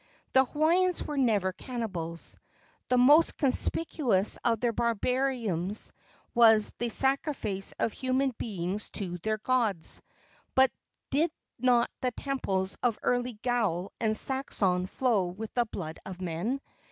[0.33, 2.39] The Hawaiians were never cannibals.
[2.89, 5.93] The most conspicuous of their barbarisms
[6.33, 10.01] was the sacrifice of human beings to their gods;
[10.55, 10.71] but
[11.11, 11.29] did
[11.59, 16.61] not the temples of early Gaul and Saxon flow with the blood of men?